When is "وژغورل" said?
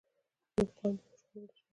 1.11-1.47